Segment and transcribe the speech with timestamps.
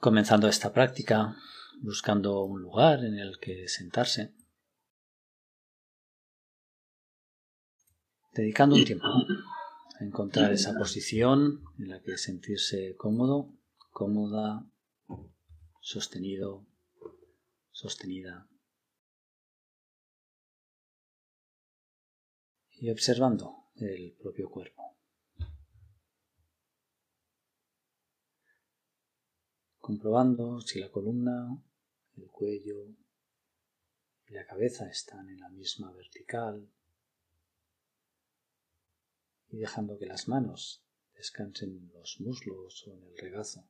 [0.00, 1.36] Comenzando esta práctica,
[1.80, 4.32] buscando un lugar en el que sentarse,
[8.32, 9.08] dedicando un tiempo
[9.98, 13.57] a encontrar esa posición en la que sentirse cómodo,
[13.98, 14.64] cómoda,
[15.80, 16.64] sostenido,
[17.72, 18.48] sostenida.
[22.70, 24.84] Y observando el propio cuerpo.
[29.80, 31.64] comprobando si la columna,
[32.18, 32.94] el cuello
[34.26, 36.70] y la cabeza están en la misma vertical
[39.48, 43.66] y dejando que las manos descansen en los muslos o en el regazo.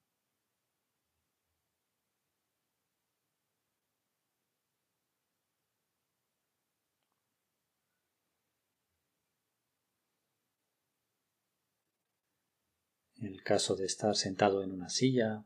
[13.20, 15.44] En el caso de estar sentado en una silla,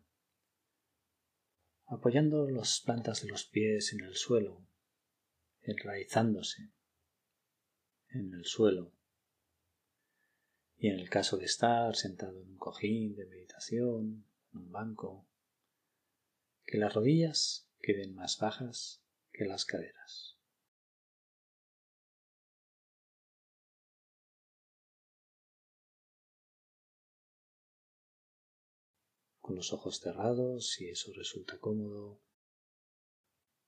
[1.86, 4.66] apoyando las plantas de los pies en el suelo,
[5.62, 6.70] enraizándose
[8.10, 8.92] en el suelo.
[10.76, 15.26] Y en el caso de estar sentado en un cojín de meditación, en un banco,
[16.64, 20.31] que las rodillas queden más bajas que las caderas.
[29.52, 32.22] Con los ojos cerrados si eso resulta cómodo,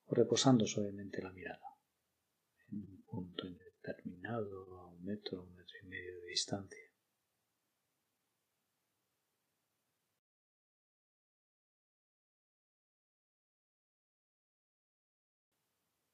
[0.07, 1.79] o reposando suavemente la mirada
[2.71, 6.79] en un punto indeterminado a un metro, un metro y medio de distancia.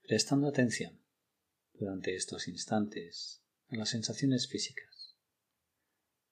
[0.03, 1.01] Prestando atención
[1.75, 5.17] durante estos instantes a las sensaciones físicas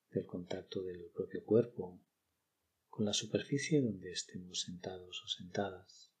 [0.09, 2.01] del contacto del propio cuerpo
[2.99, 6.11] con la superficie donde estemos sentados o sentadas,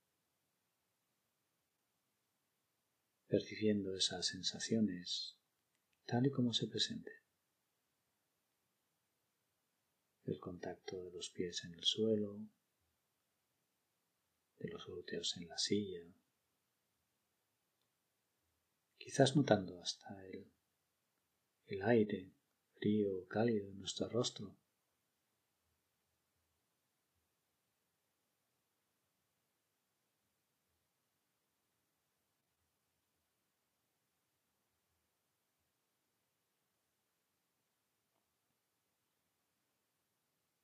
[3.27, 5.37] percibiendo esas sensaciones
[6.05, 7.21] tal y como se presenten.
[10.23, 12.39] El contacto de los pies en el suelo,
[14.59, 15.99] de los glúteos en la silla,
[18.97, 20.49] quizás notando hasta el,
[21.65, 22.31] el aire
[22.75, 24.58] frío o cálido en nuestro rostro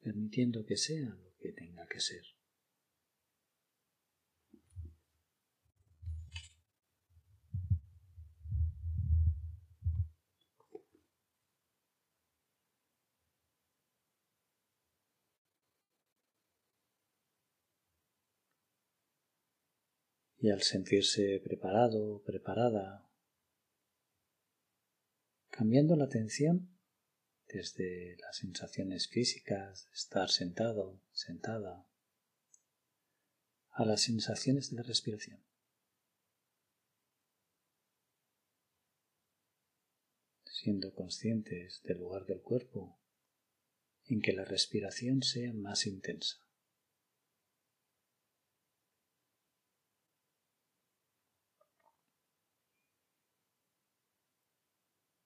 [0.06, 2.24] permitiendo que sea lo que tenga que ser.
[20.38, 23.10] Y al sentirse preparado, preparada,
[25.50, 26.75] cambiando la atención
[27.56, 31.88] desde las sensaciones físicas estar sentado, sentada,
[33.72, 35.42] a las sensaciones de la respiración.
[40.44, 43.00] Siendo conscientes del lugar del cuerpo
[44.08, 46.46] en que la respiración sea más intensa.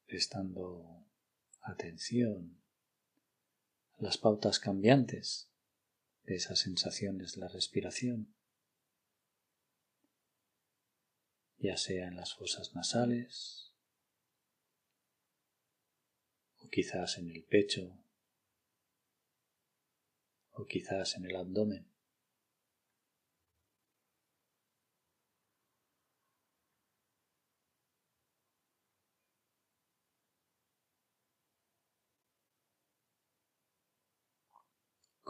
[0.06, 0.99] Estando
[1.70, 2.62] atención
[3.98, 5.52] a las pautas cambiantes
[6.24, 8.36] de esas sensaciones de la respiración,
[11.58, 13.74] ya sea en las fosas nasales
[16.58, 18.06] o quizás en el pecho
[20.52, 21.89] o quizás en el abdomen.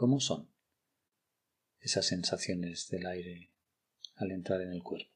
[0.00, 0.48] ¿Cómo son
[1.78, 3.52] esas sensaciones del aire
[4.14, 5.12] al entrar en el cuerpo?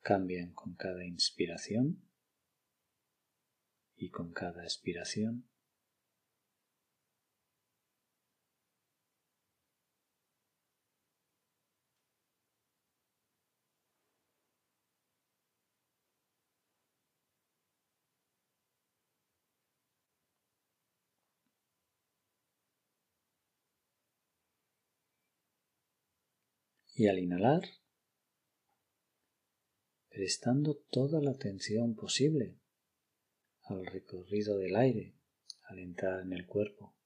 [0.00, 2.02] Cambian con cada inspiración
[3.94, 5.48] y con cada expiración.
[26.98, 27.62] Y al inhalar,
[30.08, 32.58] prestando toda la atención posible
[33.62, 35.14] al recorrido del aire
[35.68, 36.96] al entrar en el cuerpo.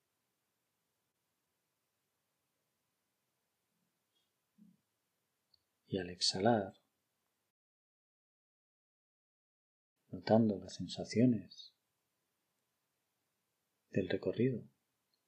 [5.89, 6.73] Y al exhalar,
[10.09, 11.75] notando las sensaciones
[13.91, 14.65] del recorrido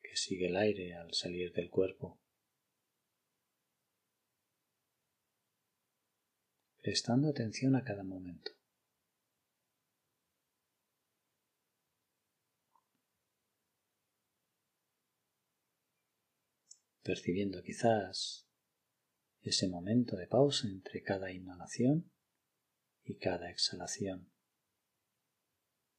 [0.01, 2.24] que sigue el aire al salir del cuerpo.
[6.85, 8.53] Prestando atención a cada momento.
[17.03, 18.47] Percibiendo quizás
[19.41, 22.13] ese momento de pausa entre cada inhalación
[23.03, 24.31] y cada exhalación.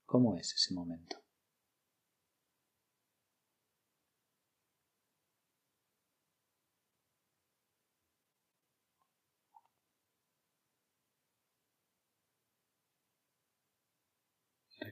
[0.05, 1.24] ¿Cómo es ese momento?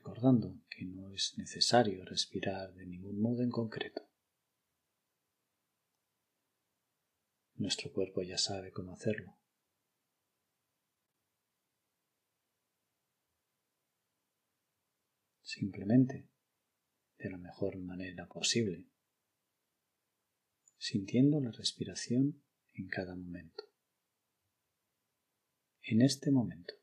[0.04, 4.02] Recordando que no es necesario respirar de ningún modo en concreto.
[7.56, 9.38] Nuestro cuerpo ya sabe cómo hacerlo.
[15.42, 16.28] Simplemente
[17.18, 18.90] de la mejor manera posible,
[20.78, 23.64] sintiendo la respiración en cada momento.
[25.84, 26.83] En este momento.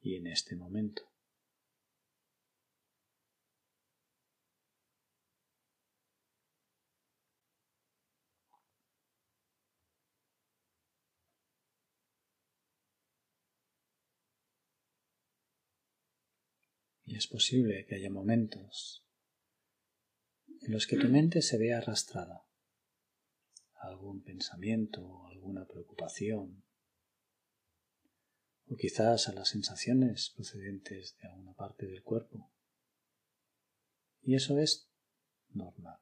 [0.00, 1.02] Y en este momento.
[17.04, 19.04] Y es posible que haya momentos
[20.60, 22.46] en los que tu mente se vea arrastrada
[23.80, 26.62] algún pensamiento, alguna preocupación,
[28.70, 32.52] o quizás a las sensaciones procedentes de alguna parte del cuerpo.
[34.22, 34.88] Y eso es
[35.50, 35.98] normal,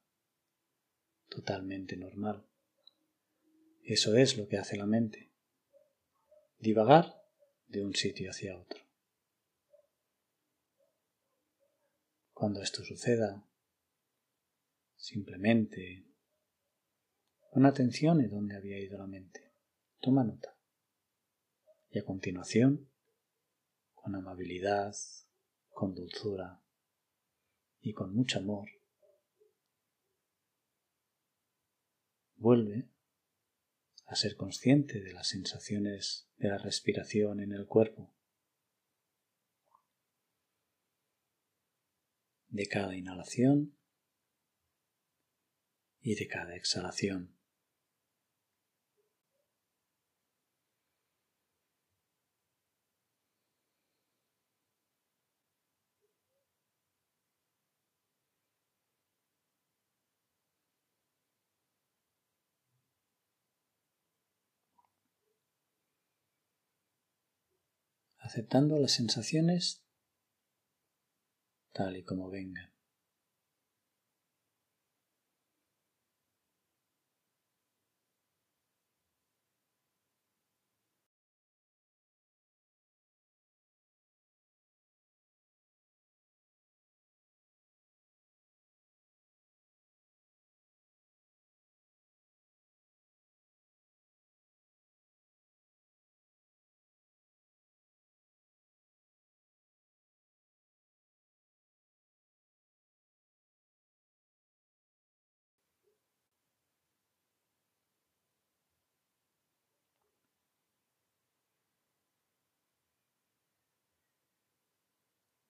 [1.29, 2.47] totalmente normal.
[3.83, 5.33] Eso es lo que hace la mente,
[6.59, 7.15] divagar
[7.69, 8.81] de un sitio hacia otro.
[12.35, 13.49] Cuando esto suceda,
[14.95, 16.05] simplemente
[17.51, 19.55] pon atención en dónde había ido la mente.
[20.01, 20.58] Toma nota
[21.99, 22.89] y a continuación,
[23.93, 24.95] con amabilidad,
[25.69, 26.63] con dulzura
[27.81, 28.69] y con mucho amor,
[32.37, 32.89] vuelve
[34.07, 38.15] a ser consciente de las sensaciones de la respiración en el cuerpo,
[42.47, 43.77] de cada inhalación
[46.01, 47.38] y de cada exhalación.
[68.29, 69.83] Aceptando las sensaciones
[71.73, 72.71] tal y como vengan.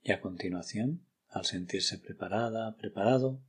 [0.08, 3.44] Y a continuación, al sentirse preparada, preparado,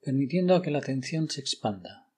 [0.00, 2.14] permitiendo que la atención se expanda,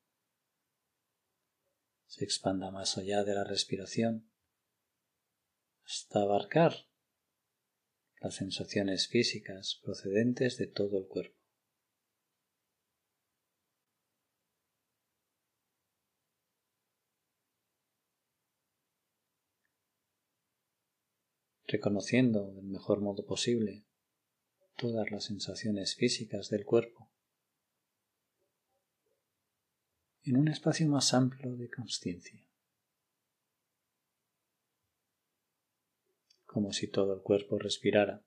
[2.05, 4.31] se expanda más allá de la respiración,
[5.87, 6.75] hasta abarcar
[8.21, 11.40] las sensaciones físicas procedentes de todo el cuerpo.
[21.71, 23.85] Reconociendo del mejor modo posible
[24.77, 27.09] todas las sensaciones físicas del cuerpo.
[30.25, 32.45] En un espacio más amplio de conciencia,
[36.45, 38.23] como si todo el cuerpo respirara,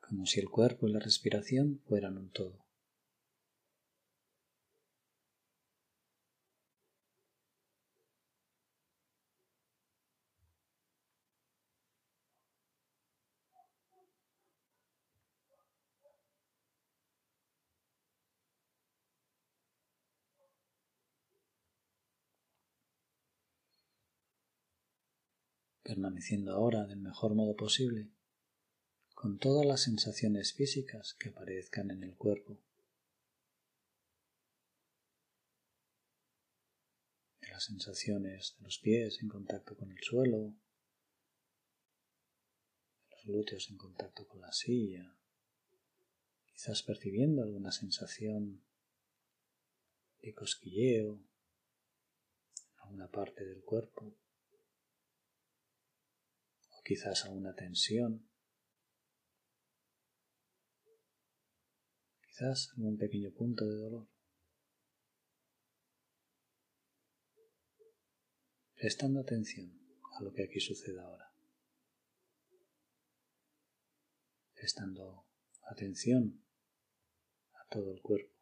[0.00, 2.67] como si el cuerpo y la respiración fueran un todo.
[25.88, 28.10] Permaneciendo ahora del mejor modo posible
[29.14, 32.60] con todas las sensaciones físicas que aparezcan en el cuerpo.
[37.50, 40.54] las sensaciones de los pies en contacto con el suelo,
[43.10, 45.16] los glúteos en contacto con la silla,
[46.52, 48.62] quizás percibiendo alguna sensación
[50.20, 54.14] de cosquilleo en alguna parte del cuerpo
[56.88, 58.26] quizás a una tensión,
[62.22, 64.08] quizás algún pequeño punto de dolor.
[68.74, 69.70] Prestando atención
[70.18, 71.30] a lo que aquí sucede ahora.
[74.54, 75.26] Prestando
[75.70, 76.42] atención
[77.52, 78.37] a todo el cuerpo.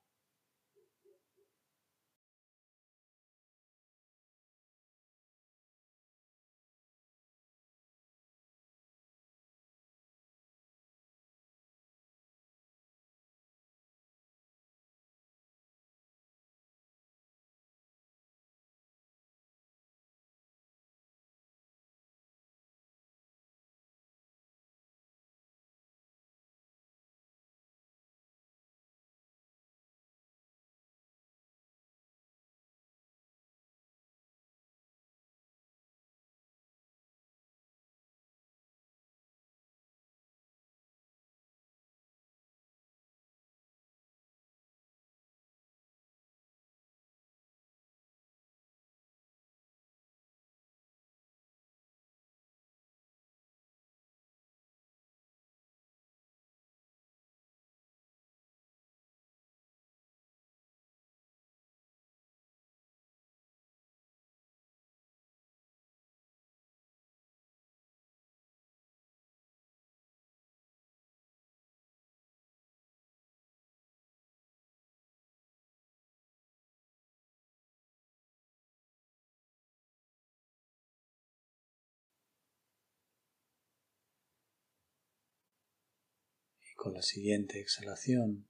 [86.76, 88.48] Con la siguiente exhalación,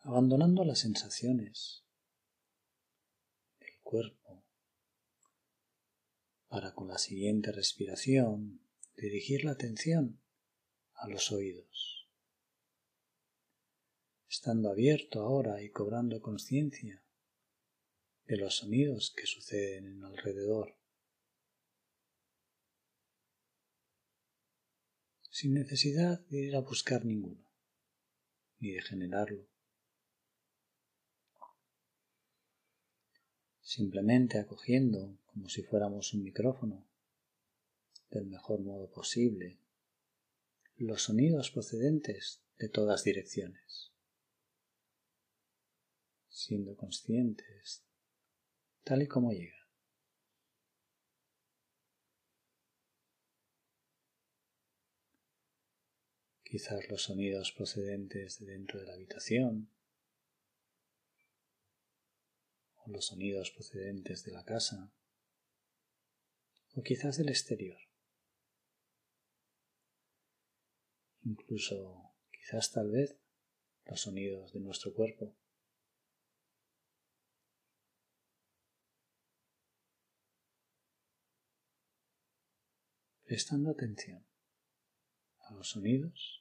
[0.00, 1.84] abandonando las sensaciones
[3.58, 4.44] del cuerpo,
[6.48, 8.60] para con la siguiente respiración
[8.94, 10.20] dirigir la atención
[10.94, 12.08] a los oídos,
[14.28, 17.02] estando abierto ahora y cobrando conciencia
[18.26, 20.79] de los sonidos que suceden en alrededor.
[25.30, 27.48] Sin necesidad de ir a buscar ninguno,
[28.58, 29.46] ni de generarlo.
[33.62, 36.84] Simplemente acogiendo como si fuéramos un micrófono,
[38.10, 39.60] del mejor modo posible,
[40.76, 43.92] los sonidos procedentes de todas direcciones,
[46.28, 47.84] siendo conscientes
[48.82, 49.59] tal y como llega.
[56.50, 59.70] Quizás los sonidos procedentes de dentro de la habitación
[62.74, 64.92] o los sonidos procedentes de la casa
[66.74, 67.78] o quizás del exterior.
[71.22, 73.16] Incluso quizás tal vez
[73.84, 75.36] los sonidos de nuestro cuerpo.
[83.22, 84.26] Prestando atención
[85.42, 86.39] a los sonidos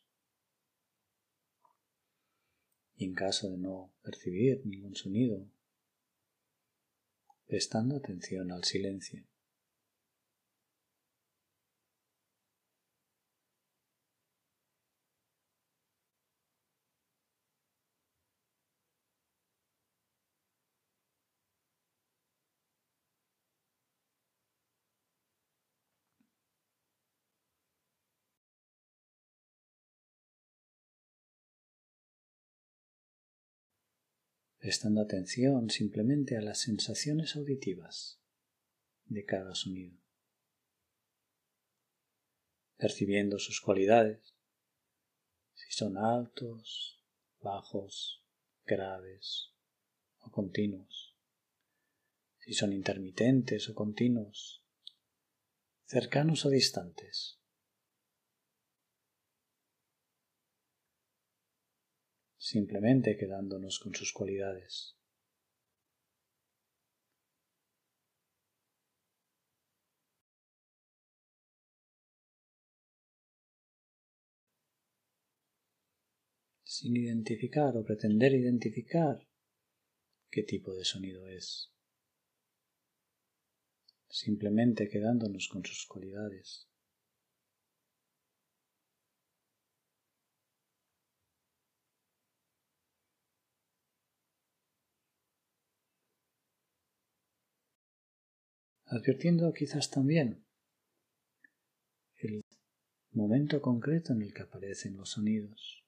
[3.00, 5.48] y en caso de no percibir ningún sonido,
[7.48, 9.24] prestando atención al silencio.
[34.70, 38.22] Prestando atención simplemente a las sensaciones auditivas
[39.06, 39.98] de cada sonido,
[42.78, 44.36] percibiendo sus cualidades,
[45.56, 47.04] si son altos,
[47.42, 48.24] bajos,
[48.64, 49.56] graves
[50.20, 51.16] o continuos,
[52.38, 54.64] si son intermitentes o continuos,
[55.86, 57.39] cercanos o distantes.
[62.54, 64.96] Simplemente quedándonos con sus cualidades.
[76.64, 79.16] sin identificar o pretender identificar
[80.32, 81.74] qué tipo de sonido es,
[84.08, 86.69] simplemente quedándonos con sus cualidades.
[98.90, 100.46] Advirtiendo quizás también
[102.18, 102.44] el
[103.12, 105.86] momento concreto en el que aparecen los sonidos,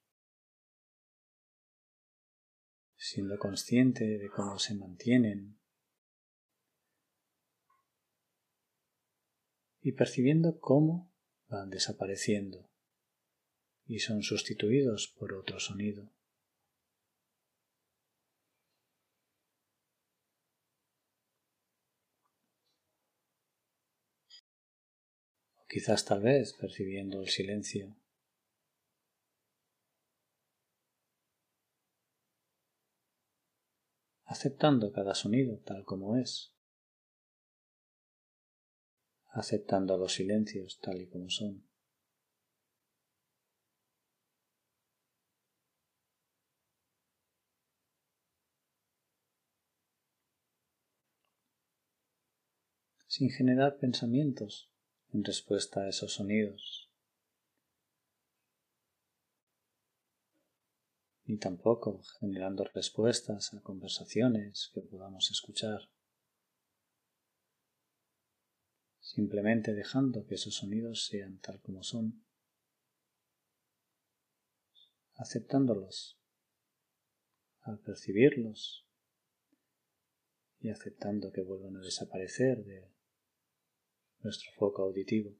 [2.95, 5.59] siendo consciente de cómo se mantienen
[9.81, 11.11] y percibiendo cómo
[11.47, 12.69] van desapareciendo
[13.85, 16.13] y son sustituidos por otro sonido.
[25.71, 27.95] Quizás tal vez percibiendo el silencio.
[34.25, 36.53] aceptando cada sonido tal como es,
[39.27, 41.67] aceptando los silencios tal y como son.
[53.07, 54.70] sin generar pensamientos
[55.13, 56.89] en respuesta a esos sonidos,
[61.25, 65.89] ni tampoco generando respuestas a conversaciones que podamos escuchar,
[68.99, 72.23] simplemente dejando que esos sonidos sean tal como son,
[75.21, 76.17] aceptándolos.
[77.61, 78.87] Al percibirlos.
[80.59, 82.87] Y aceptando que vuelvan a desaparecer de
[84.23, 85.35] nuestro foco auditivo.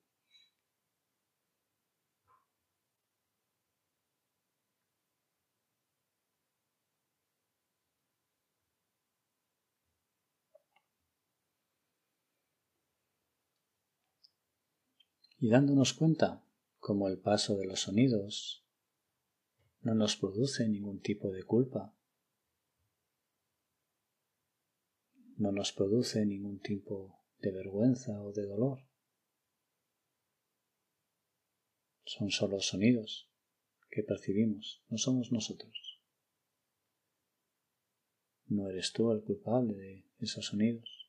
[15.40, 16.44] Y dándonos cuenta
[16.80, 18.64] como el paso de los sonidos
[19.82, 21.96] no nos produce ningún tipo de culpa,
[25.38, 28.80] no nos produce ningún tipo de vergüenza o de dolor.
[32.06, 33.30] Son solo sonidos
[33.90, 36.02] que percibimos, no somos nosotros.
[38.46, 41.01] No eres tú el culpable de esos sonidos.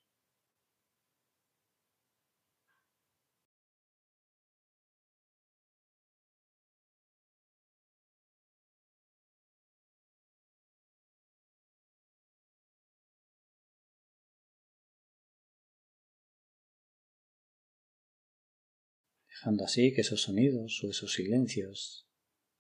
[19.33, 22.07] Dejando así que esos sonidos o esos silencios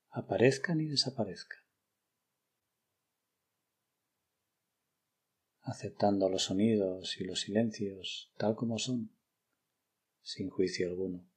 [0.08, 1.60] aparezcan y desaparezcan,
[5.60, 9.14] aceptando los sonidos y los silencios tal como son,
[10.22, 11.31] sin juicio alguno.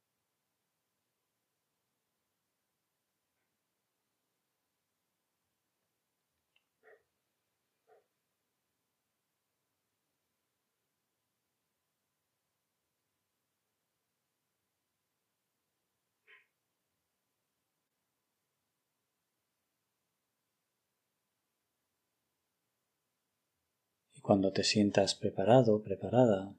[24.26, 26.52] Cuando te sientas preparado, preparada,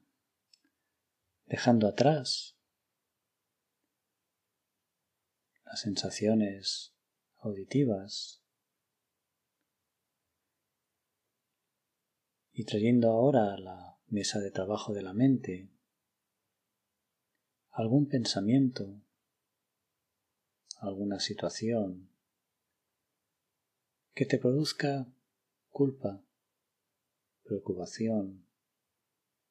[1.47, 2.56] dejando atrás
[5.65, 6.95] las sensaciones
[7.39, 8.41] auditivas
[12.53, 15.69] y trayendo ahora a la mesa de trabajo de la mente
[17.71, 19.01] algún pensamiento,
[20.80, 22.10] alguna situación
[24.13, 25.06] que te produzca
[25.69, 26.23] culpa,
[27.48, 28.46] preocupación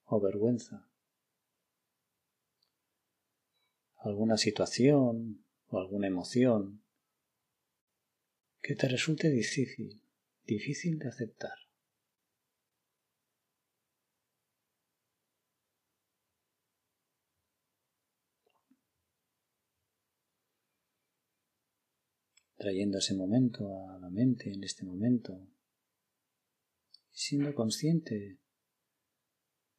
[0.05, 0.89] o vergüenza.
[3.97, 6.83] Alguna situación o alguna emoción
[8.63, 10.01] que te resulte difícil,
[10.45, 11.59] difícil de aceptar.
[22.59, 25.47] trayendo ese momento a la mente en este momento
[27.17, 28.39] siendo consciente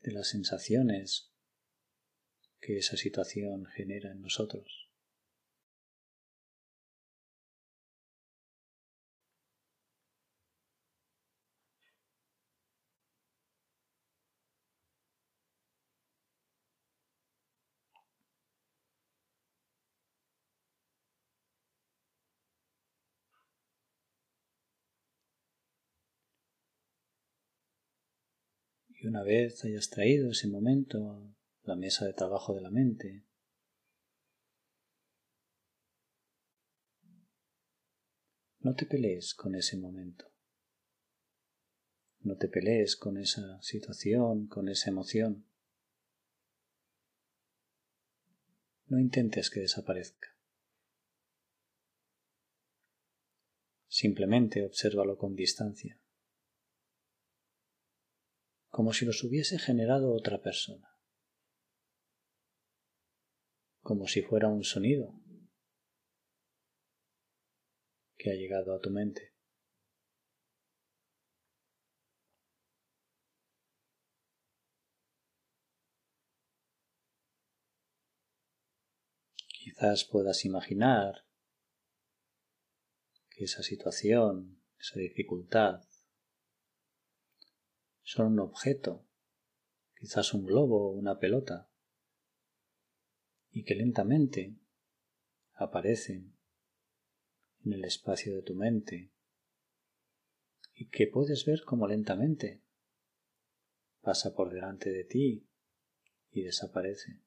[0.02, 1.32] de las sensaciones
[2.60, 4.87] que esa situación genera en nosotros.
[29.00, 33.24] Y una vez hayas traído ese momento a la mesa de trabajo de la mente,
[38.60, 40.26] no te pelees con ese momento.
[42.22, 45.46] No te pelees con esa situación, con esa emoción.
[48.88, 50.36] No intentes que desaparezca.
[53.88, 56.00] Simplemente obsérvalo con distancia
[58.78, 60.88] como si los hubiese generado otra persona,
[63.82, 65.20] como si fuera un sonido
[68.16, 69.34] que ha llegado a tu mente.
[79.48, 81.26] Quizás puedas imaginar
[83.32, 85.87] que esa situación, esa dificultad,
[88.08, 89.06] son un objeto,
[90.00, 91.70] quizás un globo o una pelota,
[93.50, 94.56] y que lentamente
[95.56, 96.38] aparecen
[97.66, 99.12] en el espacio de tu mente
[100.74, 102.64] y que puedes ver cómo lentamente
[104.00, 105.50] pasa por delante de ti
[106.32, 107.20] y desaparece.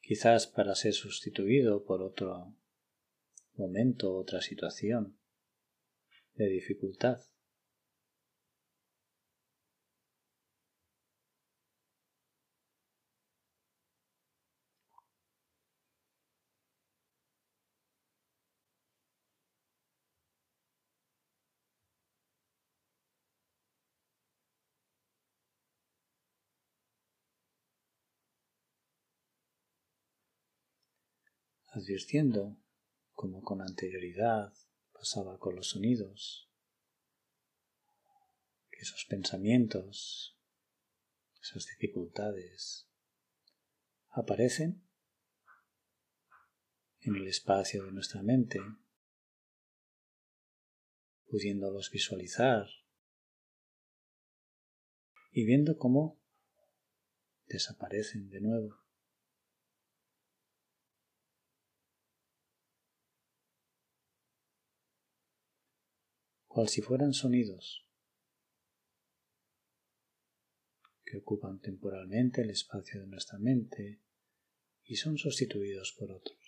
[0.00, 2.54] Quizás para ser sustituido por otro
[3.54, 5.18] momento, otra situación
[6.34, 7.22] de dificultad.
[31.78, 32.56] Advirtiendo
[33.14, 34.52] como con anterioridad
[34.92, 36.50] pasaba con los sonidos,
[38.70, 40.36] que esos pensamientos,
[41.40, 42.88] esas dificultades
[44.10, 44.82] aparecen
[47.00, 48.60] en el espacio de nuestra mente,
[51.28, 52.66] pudiéndolos visualizar
[55.30, 56.18] y viendo cómo
[57.46, 58.87] desaparecen de nuevo.
[66.58, 67.86] Cual si fueran sonidos
[71.04, 74.00] que ocupan temporalmente el espacio de nuestra mente
[74.82, 76.47] y son sustituidos por otros.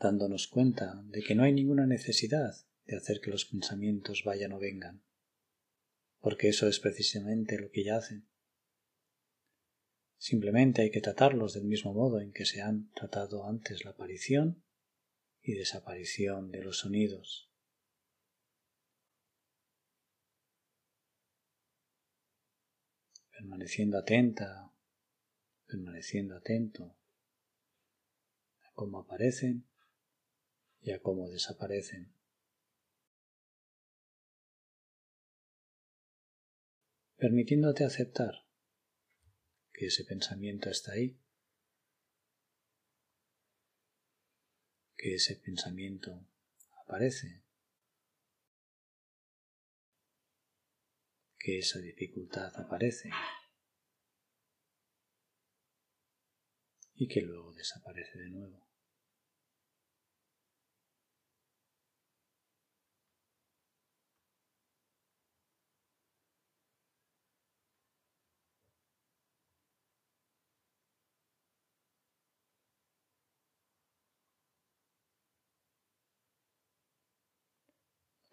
[0.00, 2.54] Dándonos cuenta de que no hay ninguna necesidad
[2.86, 5.04] de hacer que los pensamientos vayan o vengan,
[6.20, 8.26] porque eso es precisamente lo que ya hacen.
[10.16, 14.64] Simplemente hay que tratarlos del mismo modo en que se han tratado antes la aparición
[15.42, 17.50] y desaparición de los sonidos.
[23.30, 24.70] Permaneciendo atenta,
[25.66, 26.96] permaneciendo atento
[28.60, 29.69] a cómo aparecen
[30.82, 32.14] y a cómo desaparecen.
[37.16, 38.46] Permitiéndote aceptar
[39.72, 41.20] que ese pensamiento está ahí,
[44.96, 46.26] que ese pensamiento
[46.82, 47.42] aparece,
[51.38, 53.10] que esa dificultad aparece
[56.94, 58.69] y que luego desaparece de nuevo.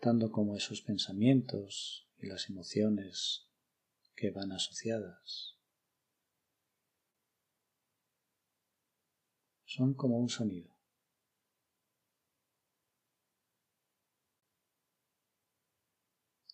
[0.08, 3.50] Dando como esos pensamientos y las emociones
[4.15, 5.58] que van asociadas
[9.65, 10.74] son como un sonido.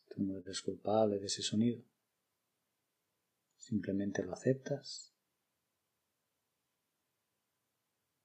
[0.10, 1.84] Tú no eres culpable de ese sonido.
[3.58, 5.14] Simplemente lo aceptas,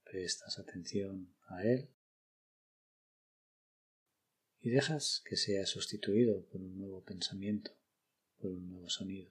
[0.04, 1.97] prestas atención a él
[4.60, 7.72] y dejas que sea sustituido por un nuevo pensamiento,
[8.38, 9.30] por un nuevo sonido.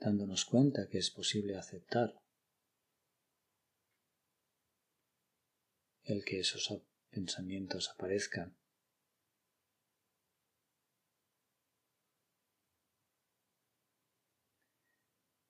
[0.00, 2.14] dándonos cuenta que es posible aceptar
[6.04, 6.70] el que esos
[7.10, 8.56] pensamientos aparezcan.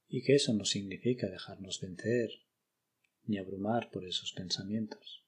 [0.08, 2.30] Y que eso no significa dejarnos vencer
[3.24, 5.22] ni abrumar por esos pensamientos.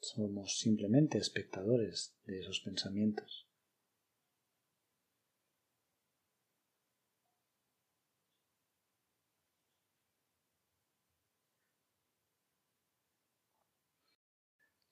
[0.00, 3.49] Somos simplemente espectadores de esos pensamientos.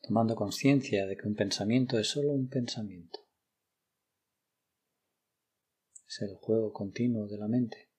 [0.08, 3.20] Tomando conciencia de que un pensamiento es solo un pensamiento.
[6.06, 7.90] Es el juego continuo de la mente.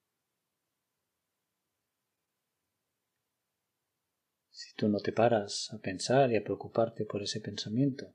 [4.50, 8.12] Si tú no te paras a pensar y a preocuparte por ese pensamiento,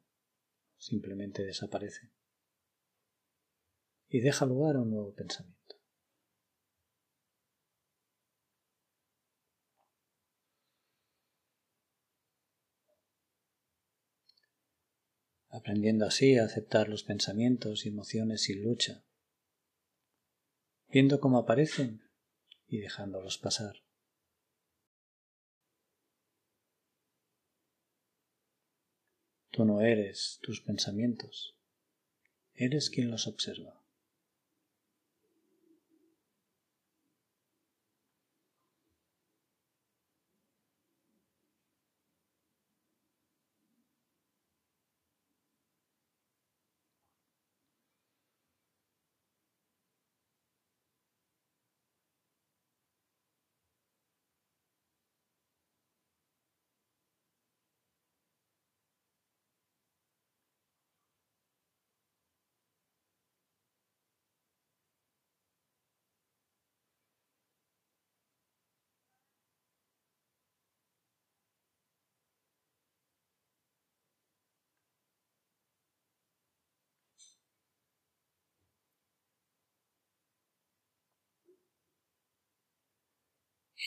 [0.77, 2.11] simplemente desaparece
[4.09, 5.64] y deja lugar a un nuevo pensamiento.
[15.55, 19.03] Aprendiendo así a aceptar los pensamientos y emociones sin lucha,
[20.89, 22.01] viendo cómo aparecen
[22.67, 23.83] y dejándolos pasar.
[29.49, 31.55] Tú no eres tus pensamientos,
[32.53, 33.84] eres quien los observa.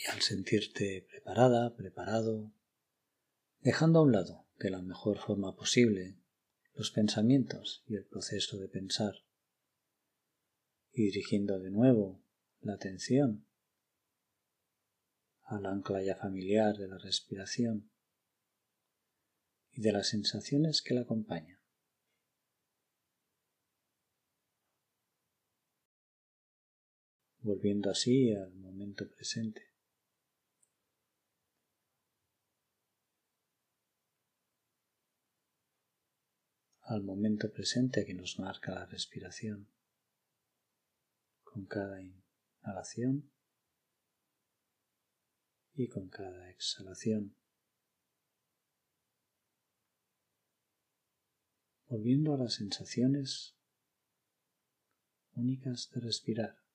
[0.03, 2.53] Y al sentirte preparada, preparado,
[3.59, 6.17] dejando a un lado de la mejor forma posible
[6.73, 9.13] los pensamientos y el proceso de pensar,
[10.91, 12.23] y dirigiendo de nuevo
[12.61, 13.45] la atención
[15.43, 17.91] al ancla ya familiar de la respiración
[19.71, 21.59] y de las sensaciones que la acompañan.
[27.41, 29.68] volviendo así al momento presente.
[36.89, 39.67] Al momento presente que nos marca la respiración.
[41.43, 43.31] Con cada inhalación
[45.75, 47.35] y con cada exhalación.
[51.87, 53.55] Volviendo a las sensaciones
[55.33, 56.68] únicas de respirar.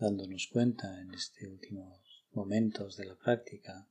[0.00, 3.86] Dándonos cuenta en estos últimos momentos de la práctica.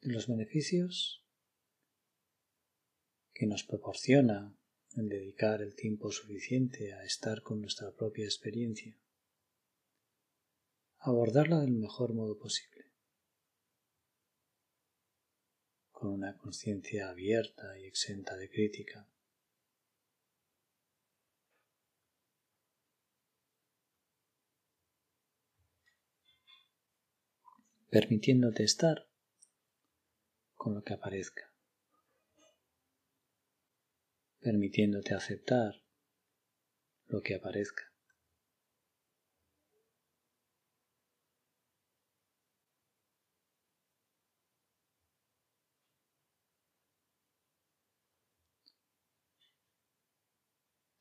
[0.00, 1.22] De los beneficios
[3.34, 4.56] que nos proporciona
[4.96, 8.98] el dedicar el tiempo suficiente a estar con nuestra propia experiencia,
[11.00, 12.79] abordarla del mejor modo posible,
[16.00, 19.06] con una conciencia abierta y exenta de crítica.
[27.90, 29.08] permitiéndote estar
[30.54, 31.52] con lo que aparezca,
[34.38, 35.82] permitiéndote aceptar
[37.08, 37.89] lo que aparezca.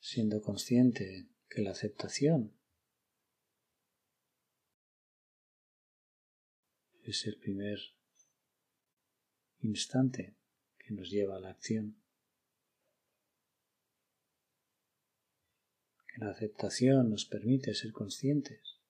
[0.09, 2.57] Siendo consciente que la aceptación
[7.03, 7.77] es el primer
[9.59, 10.35] instante
[10.79, 12.01] que nos lleva a la acción.
[16.07, 18.81] Que la aceptación nos permite ser conscientes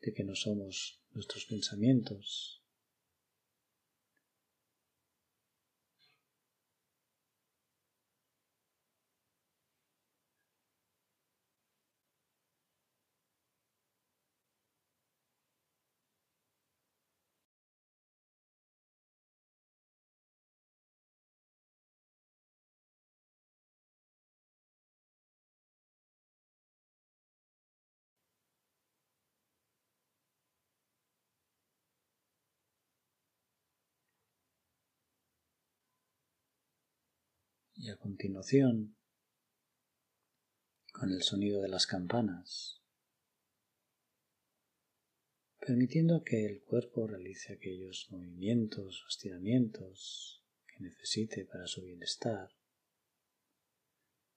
[0.00, 2.57] de que no somos nuestros pensamientos,
[37.90, 38.96] a continuación
[40.92, 42.82] con el sonido de las campanas,
[45.60, 52.50] permitiendo que el cuerpo realice aquellos movimientos o estiramientos que necesite para su bienestar.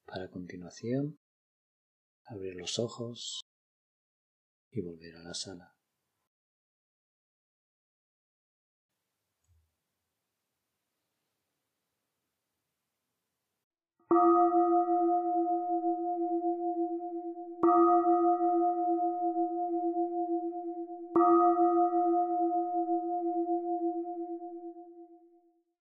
[0.05, 1.19] Para continuación,
[2.25, 3.41] abrir los ojos
[4.71, 5.80] y volver a la sala.